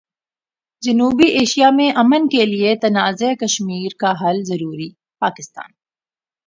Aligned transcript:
جنوبی 0.83 1.27
ایشیا 1.29 1.69
میں 1.69 1.91
امن 1.95 2.27
کیلئے 2.27 2.75
تنازع 2.75 3.33
کشمیر 3.33 3.95
کا 3.99 4.11
حل 4.11 4.43
ضروری، 4.43 4.89
پاکستان 5.21 5.71